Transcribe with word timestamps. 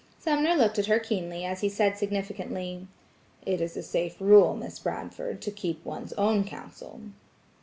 Sumner 0.17 0.55
looked 0.55 0.79
at 0.79 0.87
her 0.87 0.97
keenly 0.97 1.45
as 1.45 1.61
he 1.61 1.69
said 1.69 1.95
significantly: 1.95 2.87
"It 3.45 3.61
is 3.61 3.77
a 3.77 3.83
safe 3.83 4.19
rule, 4.19 4.55
Miss 4.55 4.79
Bradford, 4.79 5.43
to 5.43 5.51
keep 5.51 5.85
one's 5.85 6.11
own 6.13 6.43
counsel." 6.43 7.01